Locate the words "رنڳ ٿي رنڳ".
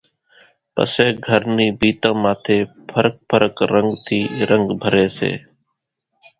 3.73-4.67